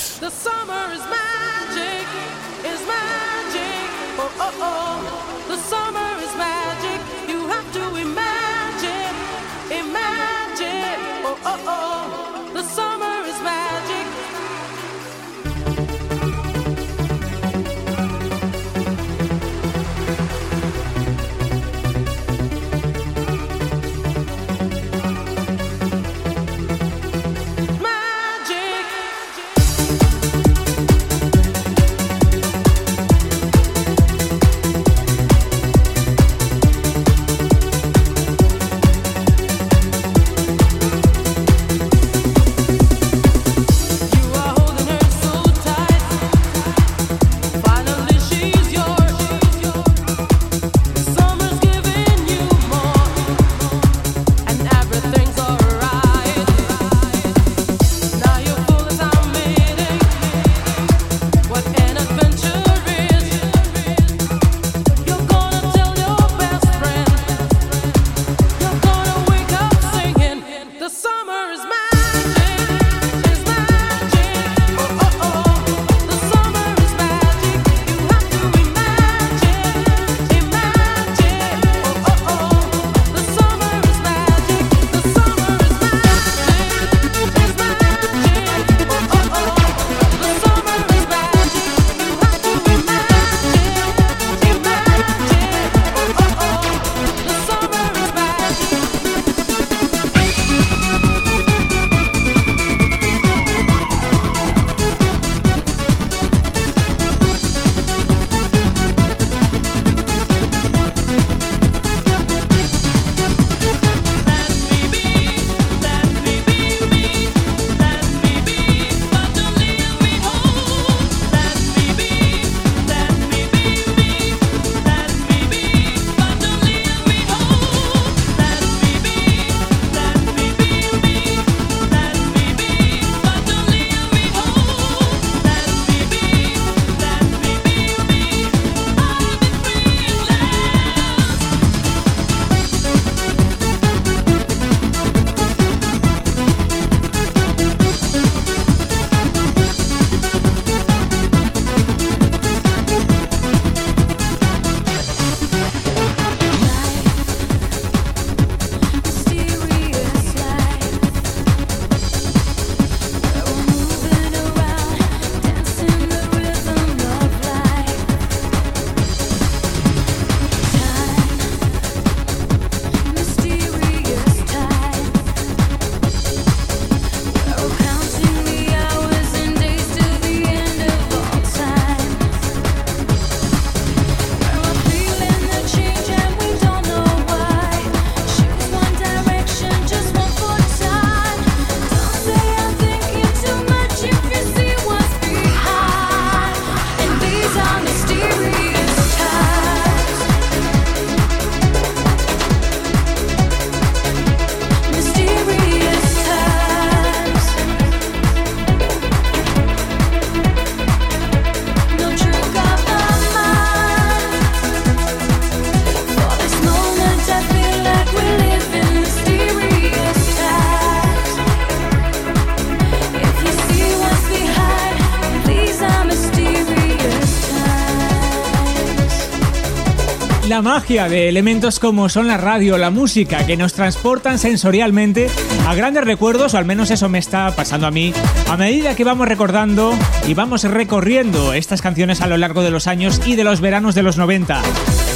Magia 230.66 231.08
de 231.08 231.30
elementos 231.30 231.80
como 231.80 232.10
son 232.10 232.28
la 232.28 232.38
radio, 232.38 232.80
la 232.80 232.90
música, 232.90 233.46
que 233.46 233.56
nos 233.56 233.74
transportan 233.74 234.40
sensorialmente 234.40 235.30
a 235.68 235.76
grandes 235.76 236.04
recuerdos, 236.04 236.56
o 236.56 236.58
al 236.58 236.66
menos 236.66 236.90
eso 236.90 237.08
me 237.08 237.20
está 237.20 237.56
pasando 237.56 237.86
a 237.86 237.92
mí, 237.92 238.12
a 238.50 238.58
medida 238.58 238.96
que 238.96 239.04
vamos 239.04 239.28
recordando 239.28 239.94
y 240.28 240.34
vamos 240.34 240.64
recorriendo 240.64 241.54
estas 241.54 241.84
canciones 241.84 242.22
a 242.22 242.28
lo 242.28 242.38
largo 242.38 242.64
de 242.64 242.72
los 242.72 242.88
años 242.88 243.22
y 243.28 243.36
de 243.36 243.44
los 243.44 243.62
veranos 243.62 243.94
de 243.94 244.02
los 244.02 244.18
90. 244.18 244.60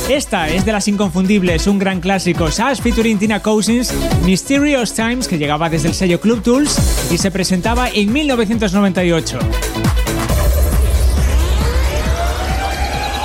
Esta 0.07 0.49
es 0.49 0.65
de 0.65 0.71
las 0.71 0.87
inconfundibles, 0.87 1.65
un 1.65 1.79
gran 1.79 1.99
clásico, 1.99 2.51
Sash 2.51 2.81
featuring 2.81 3.17
Tina 3.17 3.39
Cousins, 3.41 3.91
Mysterious 4.25 4.93
Times, 4.93 5.27
que 5.27 5.39
llegaba 5.39 5.67
desde 5.67 5.87
el 5.87 5.95
sello 5.95 6.19
Club 6.19 6.43
Tools 6.43 7.09
y 7.09 7.17
se 7.17 7.31
presentaba 7.31 7.89
en 7.89 8.13
1998. 8.13 9.39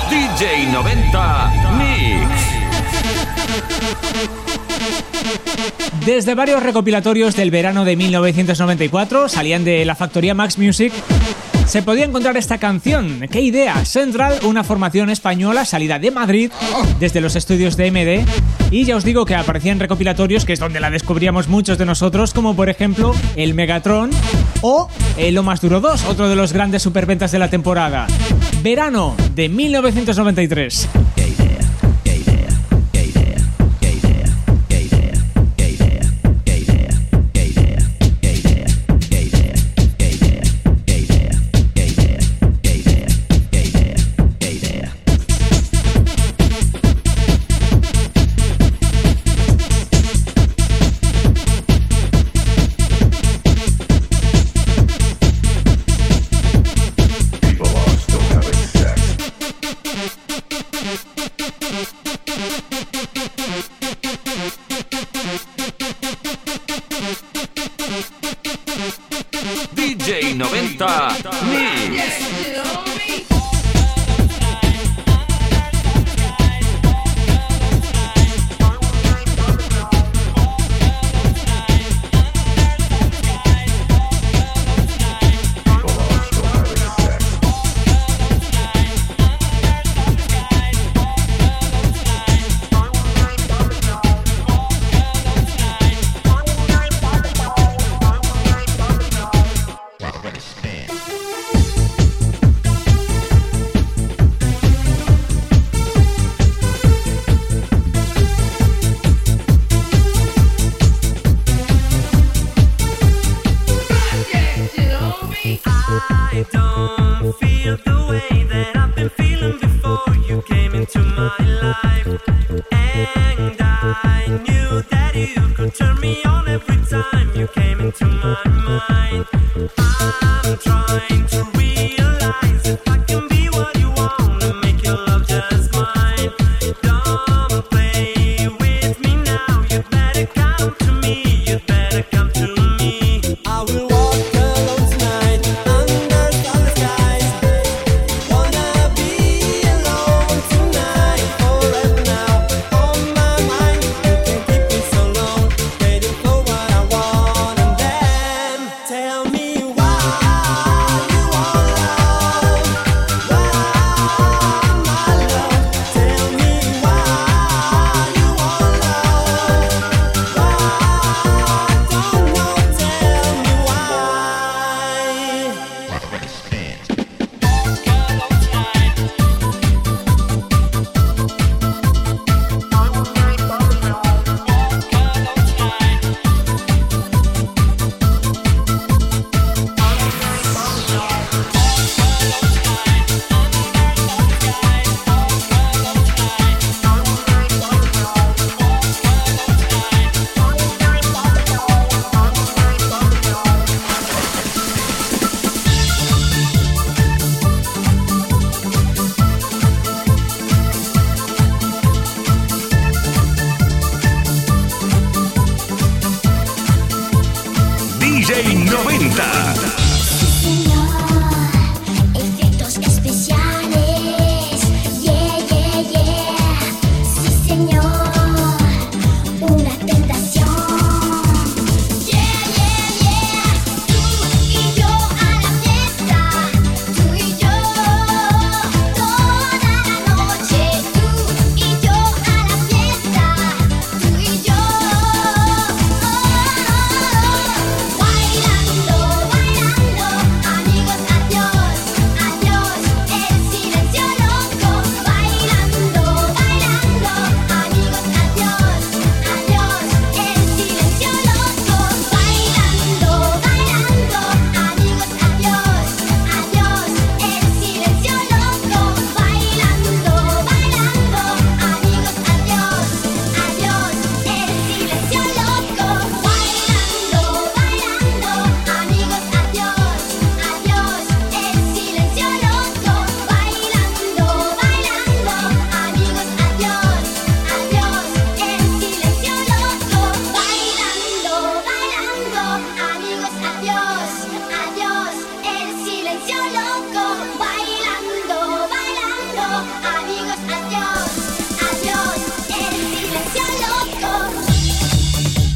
DJ 0.09 0.71
90 0.71 1.64
Desde 6.05 6.35
varios 6.35 6.61
recopilatorios 6.61 7.35
del 7.35 7.49
verano 7.49 7.83
de 7.83 7.95
1994, 7.95 9.27
salían 9.27 9.65
de 9.65 9.83
la 9.85 9.95
factoría 9.95 10.35
Max 10.35 10.59
Music, 10.59 10.93
se 11.65 11.81
podía 11.81 12.05
encontrar 12.05 12.37
esta 12.37 12.59
canción. 12.59 13.21
¡Qué 13.31 13.41
idea! 13.41 13.83
Central, 13.85 14.37
una 14.43 14.63
formación 14.63 15.09
española 15.09 15.65
salida 15.65 15.97
de 15.97 16.11
Madrid 16.11 16.51
desde 16.99 17.21
los 17.21 17.35
estudios 17.35 17.75
de 17.75 17.89
MD. 17.89 18.23
Y 18.69 18.85
ya 18.85 18.95
os 18.97 19.03
digo 19.03 19.25
que 19.25 19.33
aparecía 19.33 19.71
en 19.71 19.79
recopilatorios, 19.79 20.45
que 20.45 20.53
es 20.53 20.59
donde 20.59 20.79
la 20.79 20.91
descubríamos 20.91 21.47
muchos 21.47 21.79
de 21.79 21.85
nosotros, 21.85 22.35
como 22.35 22.55
por 22.55 22.69
ejemplo 22.69 23.15
el 23.35 23.55
Megatron 23.55 24.11
o 24.61 24.87
el 25.17 25.33
Lo 25.33 25.41
Más 25.41 25.59
Duro 25.59 25.81
2, 25.81 26.05
otro 26.05 26.29
de 26.29 26.35
los 26.35 26.53
grandes 26.53 26.83
superventas 26.83 27.31
de 27.31 27.39
la 27.39 27.49
temporada. 27.49 28.05
Verano 28.61 29.15
de 29.33 29.49
1993. 29.49 30.87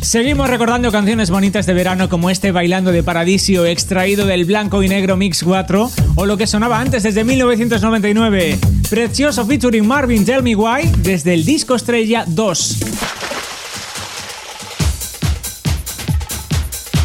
Seguimos 0.10 0.50
recordando 0.50 0.92
canciones 0.92 1.30
bonitas 1.30 1.68
de 1.68 1.74
verano 1.76 2.10
como 2.10 2.32
este 2.32 2.52
Bailando 2.52 2.92
de 2.92 3.04
Paradisio 3.04 3.68
extraído 3.68 4.26
del 4.26 4.44
Blanco 4.44 4.82
y 4.82 4.90
Negro 4.90 5.18
Mix 5.18 5.44
4 5.44 5.92
o 6.16 6.26
lo 6.26 6.36
que 6.36 6.48
sonaba 6.48 6.80
antes 6.80 7.04
desde 7.04 7.24
1999, 7.24 8.58
Precioso 8.90 9.46
featuring 9.46 9.86
Marvin 9.86 10.26
Tell 10.26 10.42
Me 10.42 10.56
Why 10.56 10.92
desde 10.98 11.36
el 11.36 11.46
disco 11.46 11.76
Estrella 11.76 12.24
2. 12.26 12.80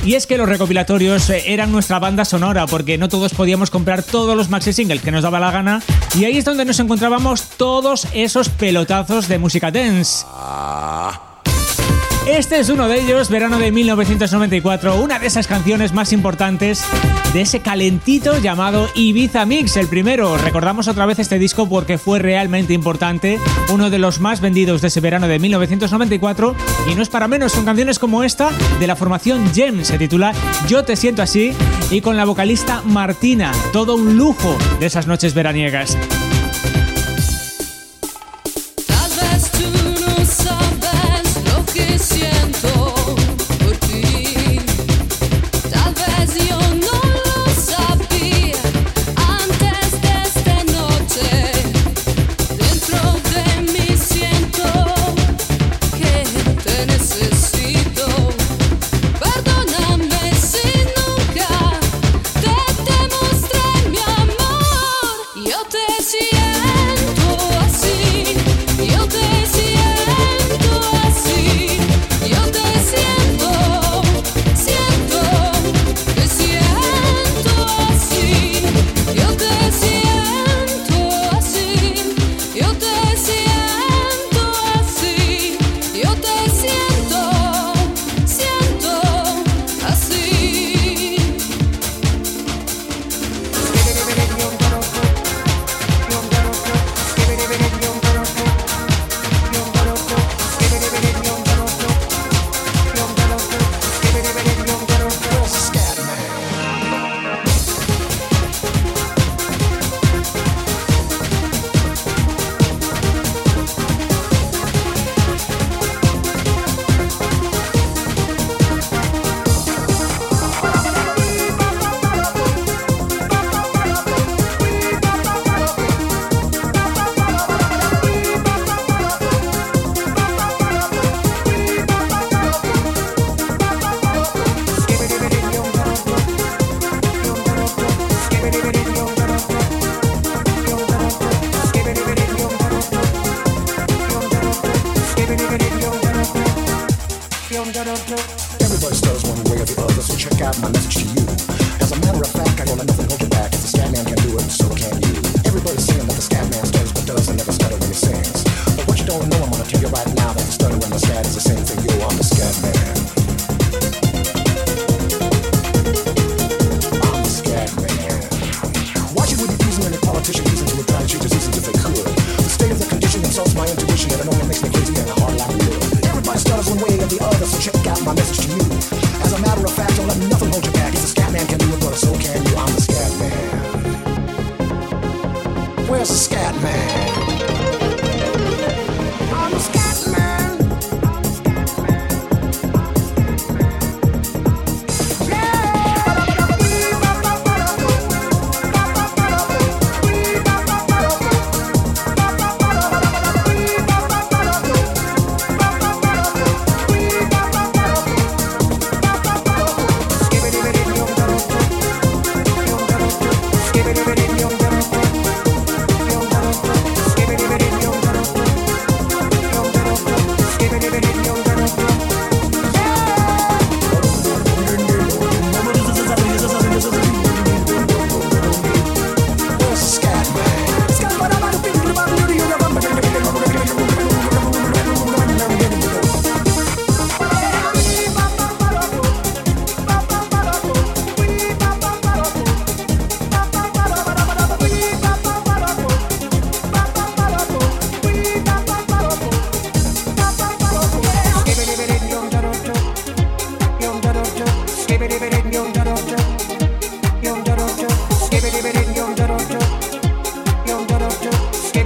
Y 0.07 0.15
es 0.15 0.27
que 0.27 0.39
los 0.39 0.49
recopilatorios 0.49 1.29
eh, 1.29 1.45
eran 1.47 1.73
nuestra 1.73 1.99
banda 1.99 2.25
sonora 2.25 2.67
porque 2.67 2.97
no 2.97 3.11
todos 3.11 3.35
podíamos 3.35 3.71
comprar 3.71 4.03
todos 4.03 4.35
los 4.35 4.49
maxi 4.49 4.73
singles 4.73 5.03
que 5.03 5.11
nos 5.11 5.23
daba 5.23 5.41
la 5.41 5.51
gana 5.51 5.83
y 6.19 6.25
ahí 6.25 6.39
es 6.39 6.45
donde 6.47 6.65
nos 6.65 6.81
encontrábamos 6.81 7.51
todos 7.59 8.09
esos 8.15 8.49
pelotazos 8.49 9.29
de 9.29 9.39
música 9.39 9.71
dance. 9.71 10.25
Este 12.37 12.59
es 12.59 12.69
uno 12.69 12.89
de 12.89 13.01
ellos, 13.01 13.29
verano 13.29 13.61
de 13.61 13.71
1994, 13.71 15.01
una 15.01 15.21
de 15.21 15.29
esas 15.29 15.47
canciones 15.47 15.93
más 15.93 16.13
importantes 16.13 16.85
de 17.33 17.43
ese 17.43 17.61
calentito 17.61 18.39
llamado 18.39 18.89
Ibiza 18.97 19.47
Mix, 19.47 19.77
el 19.77 19.87
primero. 19.87 20.37
Recordamos 20.37 20.89
otra 20.89 21.07
vez 21.07 21.21
este 21.21 21.39
disco 21.39 21.69
porque 21.69 21.97
fue 21.97 22.19
realmente 22.19 22.73
importante, 22.73 23.39
uno 23.73 23.89
de 23.89 23.99
los 23.99 24.19
más 24.19 24.41
vendidos 24.41 24.83
de 24.83 24.89
ese 24.89 25.01
verano 25.01 25.29
de 25.29 25.39
1994 25.39 26.57
y 26.91 26.97
no 26.97 27.03
es 27.03 27.09
para 27.09 27.29
menos 27.29 27.55
con 27.55 27.65
canciones 27.65 28.01
como 28.01 28.25
esta 28.25 28.51
de 28.81 28.87
la 28.89 28.97
formación 28.97 29.55
Gem, 29.55 29.85
se 29.85 29.97
titula 29.97 30.33
Yo 30.67 30.83
te 30.83 30.97
siento 30.97 31.23
así 31.23 31.53
y 31.93 32.01
con 32.01 32.17
la 32.17 32.25
vocalista 32.25 32.83
Martina, 32.83 33.53
todo 33.73 33.95
un 33.95 34.17
lujo 34.17 34.59
de 34.81 34.87
esas 34.87 35.07
noches 35.07 35.35
veraniegas. 35.35 35.97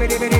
dibidi 0.09 0.38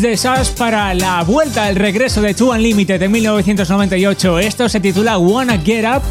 de 0.00 0.16
Sash 0.16 0.50
para 0.50 0.94
la 0.94 1.22
vuelta 1.22 1.64
al 1.64 1.76
regreso 1.76 2.22
de 2.22 2.32
Two 2.34 2.50
Unlimited 2.50 3.00
en 3.02 3.12
1998. 3.12 4.38
Esto 4.38 4.68
se 4.68 4.80
titula 4.80 5.18
Wanna 5.18 5.58
Get 5.58 5.84
Up. 5.84 6.02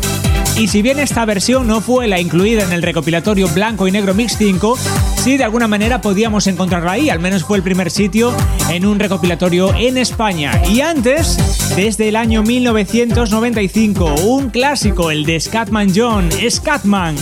Y 0.58 0.68
si 0.68 0.82
bien 0.82 1.00
esta 1.00 1.26
versión 1.26 1.66
no 1.66 1.82
fue 1.82 2.08
la 2.08 2.20
incluida 2.20 2.64
en 2.64 2.72
el 2.72 2.84
recopilatorio 2.84 3.48
Blanco 3.50 3.88
y 3.88 3.92
Negro 3.92 4.14
Mix 4.14 4.38
5, 4.38 4.78
sí 5.18 5.38
de 5.38 5.44
alguna 5.44 5.68
manera 5.68 6.02
podíamos 6.02 6.46
encontrarla 6.48 6.92
ahí, 6.92 7.10
al 7.10 7.20
menos 7.20 7.44
fue 7.44 7.58
el 7.58 7.64
primer 7.64 7.90
sitio 7.90 8.34
en 8.70 8.86
un 8.86 9.00
recopilatorio 9.00 9.74
en 9.76 9.98
España. 9.98 10.62
Y 10.70 10.82
antes, 10.82 11.38
desde 11.76 12.10
el 12.10 12.16
año 12.16 12.44
1995, 12.44 14.16
un 14.26 14.50
clásico, 14.50 15.10
el 15.10 15.26
de 15.26 15.40
Scatman 15.40 15.92
John, 15.96 16.30
Scatman. 16.50 17.16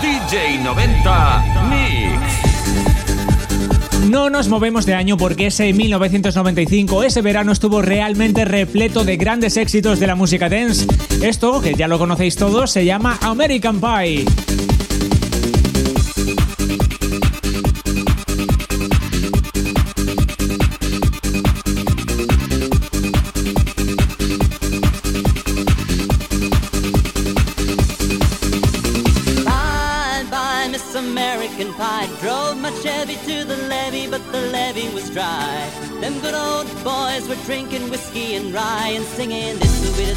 DJ 0.00 0.58
90 0.62 1.44
Mix. 1.64 1.65
No 4.08 4.30
nos 4.30 4.48
movemos 4.48 4.86
de 4.86 4.94
año 4.94 5.16
porque 5.16 5.48
ese 5.48 5.72
1995, 5.72 7.02
ese 7.02 7.22
verano 7.22 7.50
estuvo 7.50 7.82
realmente 7.82 8.44
repleto 8.44 9.04
de 9.04 9.16
grandes 9.16 9.56
éxitos 9.56 9.98
de 9.98 10.06
la 10.06 10.14
música 10.14 10.48
dance. 10.48 10.86
Esto, 11.22 11.60
que 11.60 11.74
ya 11.74 11.88
lo 11.88 11.98
conocéis 11.98 12.36
todos, 12.36 12.70
se 12.70 12.84
llama 12.84 13.18
American 13.20 13.80
Pie. 13.80 14.24
And 38.58 39.04
singing, 39.04 39.58
This 39.58 39.80
will 39.82 39.96
be 39.96 40.04
the 40.04 40.14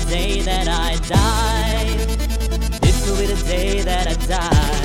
day 3.49 3.61
that 3.81 4.07
I 4.07 4.19
die. 4.27 4.79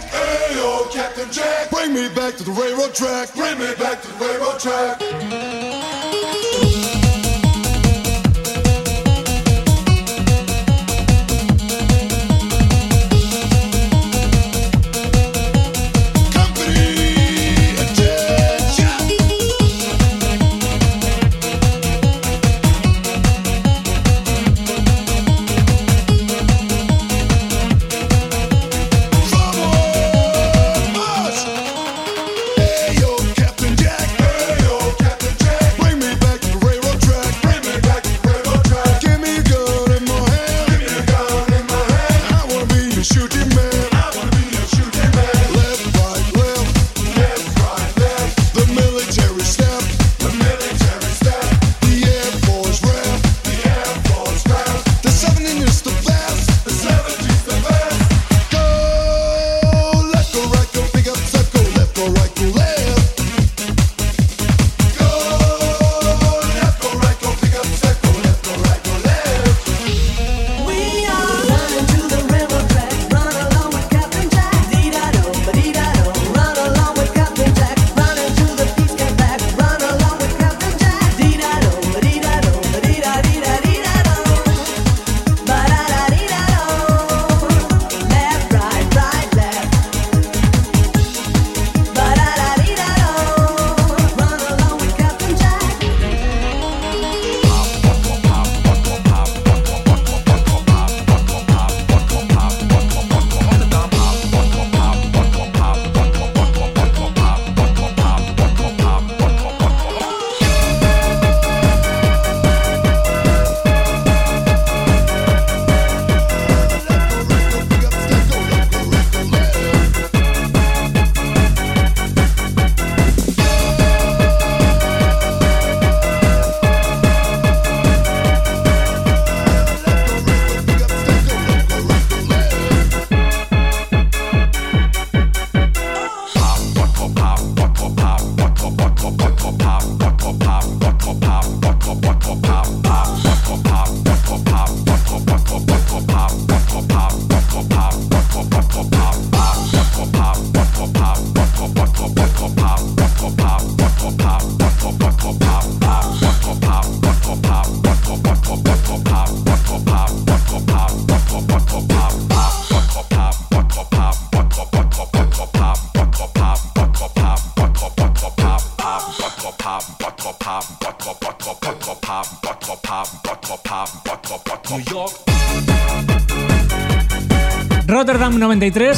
Jack. 0.00 0.10
Hey, 0.10 0.56
yo, 0.56 0.88
Captain 0.92 1.30
Jack. 1.30 1.70
Bring 1.70 1.94
me 1.94 2.08
back 2.14 2.36
to 2.36 2.44
the 2.44 2.50
railroad 2.50 2.94
track. 2.94 3.34
Bring 3.34 3.58
me 3.58 3.74
back 3.76 4.02
to 4.02 4.08
the 4.08 4.24
railroad 4.24 4.60
track. 4.60 5.63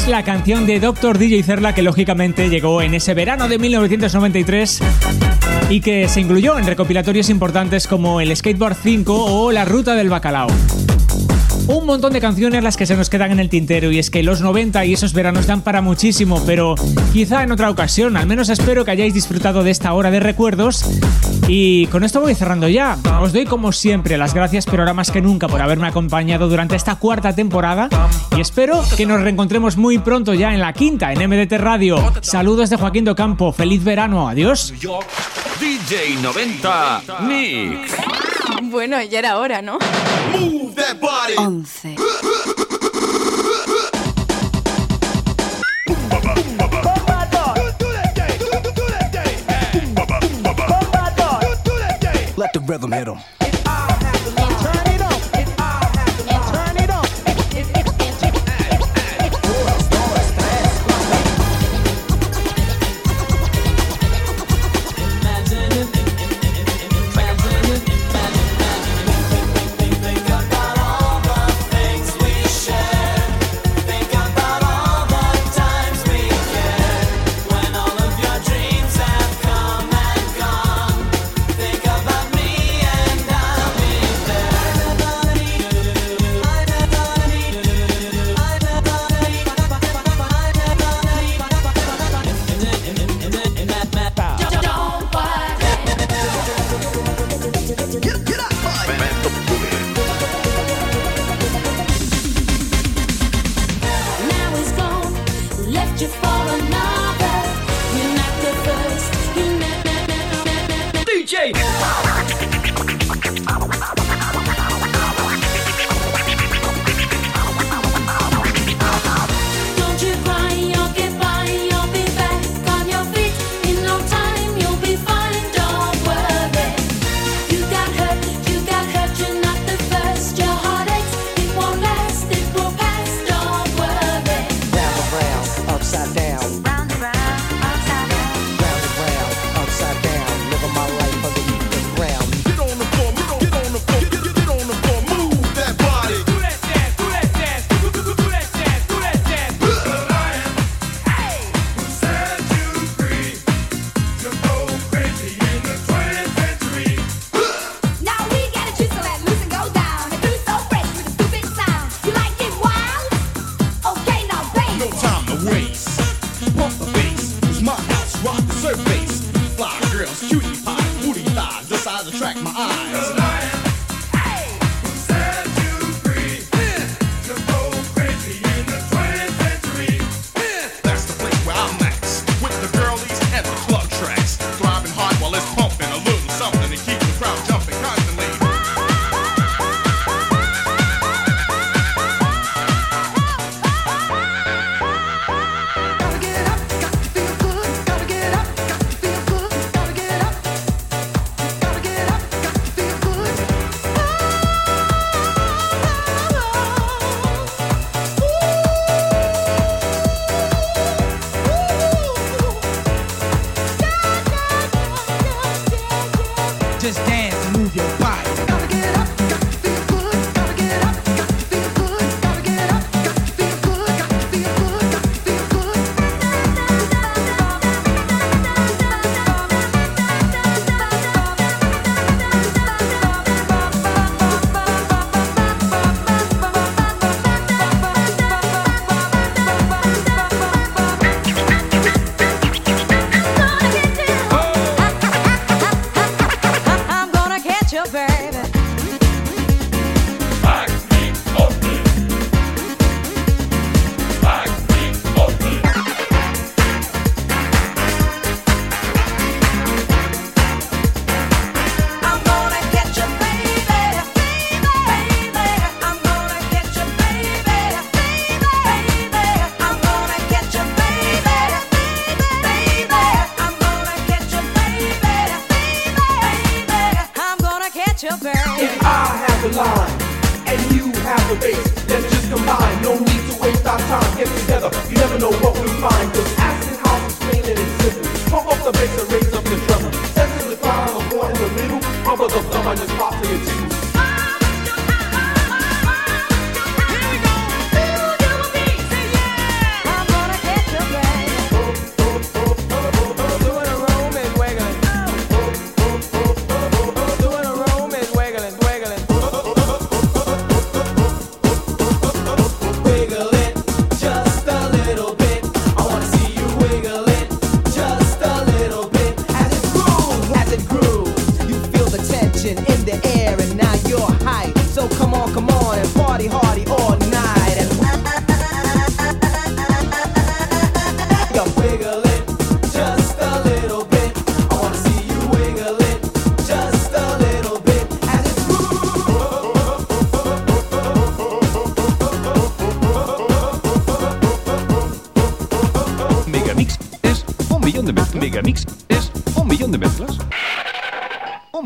la 0.06 0.22
canción 0.22 0.64
de 0.64 0.78
Dr. 0.78 1.18
DJ 1.18 1.42
Cerla 1.42 1.74
que 1.74 1.82
lógicamente 1.82 2.48
llegó 2.48 2.82
en 2.82 2.94
ese 2.94 3.14
verano 3.14 3.48
de 3.48 3.58
1993 3.58 4.80
y 5.70 5.80
que 5.80 6.08
se 6.08 6.20
incluyó 6.20 6.56
en 6.56 6.66
recopilatorios 6.66 7.30
importantes 7.30 7.88
como 7.88 8.20
el 8.20 8.34
Skateboard 8.36 8.76
5 8.80 9.12
o 9.24 9.50
La 9.50 9.64
Ruta 9.64 9.96
del 9.96 10.08
Bacalao. 10.08 10.46
Un 11.66 11.84
montón 11.84 12.12
de 12.12 12.20
canciones 12.20 12.62
las 12.62 12.76
que 12.76 12.86
se 12.86 12.94
nos 12.94 13.10
quedan 13.10 13.32
en 13.32 13.40
el 13.40 13.48
tintero 13.48 13.90
y 13.90 13.98
es 13.98 14.08
que 14.08 14.22
los 14.22 14.40
90 14.40 14.84
y 14.84 14.92
esos 14.92 15.12
veranos 15.12 15.48
dan 15.48 15.62
para 15.62 15.82
muchísimo, 15.82 16.40
pero 16.46 16.76
quizá 17.12 17.42
en 17.42 17.50
otra 17.50 17.68
ocasión, 17.68 18.16
al 18.16 18.28
menos 18.28 18.50
espero 18.50 18.84
que 18.84 18.92
hayáis 18.92 19.14
disfrutado 19.14 19.64
de 19.64 19.72
esta 19.72 19.92
hora 19.94 20.12
de 20.12 20.20
recuerdos 20.20 20.84
y 21.48 21.86
con 21.86 22.04
esto 22.04 22.20
voy 22.20 22.34
cerrando 22.34 22.68
ya. 22.68 22.98
Os 23.20 23.32
doy 23.32 23.44
como 23.44 23.72
siempre 23.72 24.16
las 24.18 24.34
gracias, 24.34 24.66
pero 24.66 24.82
ahora 24.82 24.94
más 24.94 25.10
que 25.10 25.20
nunca 25.20 25.48
por 25.48 25.60
haberme 25.62 25.88
acompañado 25.88 26.48
durante 26.48 26.76
esta 26.76 26.96
cuarta 26.96 27.34
temporada 27.34 27.88
y 28.36 28.40
espero 28.40 28.82
que 28.96 29.06
nos 29.06 29.20
reencontremos 29.20 29.76
muy 29.76 29.98
pronto 29.98 30.34
ya 30.34 30.52
en 30.52 30.60
la 30.60 30.72
quinta 30.72 31.12
en 31.12 31.28
MDT 31.28 31.52
Radio. 31.58 32.12
Saludos 32.20 32.70
de 32.70 32.76
Joaquín 32.76 33.04
Docampo, 33.04 33.52
feliz 33.52 33.84
verano, 33.84 34.28
adiós. 34.28 34.72
DJ 35.60 36.16
90 36.22 37.02
Mix. 37.22 37.94
Bueno, 38.62 39.02
ya 39.02 39.18
era 39.18 39.38
hora, 39.38 39.62
¿no? 39.62 39.78
11. 41.38 41.96
rhythm 52.66 52.92
hit 52.92 53.08
'em. 53.08 53.35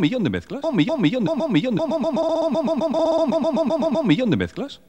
millón 0.00 0.24
de 0.24 0.30
mezclas, 0.30 0.64
un 0.64 0.76
millón, 0.76 0.96
un 0.96 1.02
millón, 1.02 1.28
un 1.28 1.52
millón, 1.52 1.78
un 3.96 4.06
millón 4.06 4.30
de 4.30 4.36
mezclas. 4.36 4.80